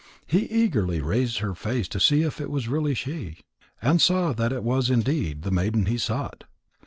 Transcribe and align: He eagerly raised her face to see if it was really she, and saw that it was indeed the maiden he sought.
He 0.25 0.45
eagerly 0.47 0.99
raised 0.99 1.37
her 1.37 1.53
face 1.53 1.87
to 1.89 1.99
see 1.99 2.23
if 2.23 2.41
it 2.41 2.49
was 2.49 2.67
really 2.67 2.95
she, 2.95 3.37
and 3.83 4.01
saw 4.01 4.33
that 4.33 4.51
it 4.51 4.63
was 4.63 4.89
indeed 4.89 5.43
the 5.43 5.51
maiden 5.51 5.85
he 5.85 5.99
sought. 5.99 6.45